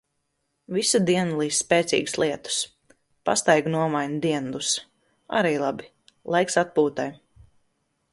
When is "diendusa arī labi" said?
4.23-5.91